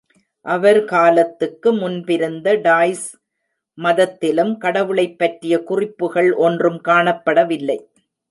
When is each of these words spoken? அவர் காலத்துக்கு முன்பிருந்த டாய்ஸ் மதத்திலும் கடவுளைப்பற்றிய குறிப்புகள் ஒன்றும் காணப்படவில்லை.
அவர் 0.45 0.85
காலத்துக்கு 0.85 1.73
முன்பிருந்த 1.73 2.53
டாய்ஸ் 2.61 3.05
மதத்திலும் 3.77 4.53
கடவுளைப்பற்றிய 4.57 5.63
குறிப்புகள் 5.63 6.31
ஒன்றும் 6.39 6.79
காணப்படவில்லை. 6.87 7.77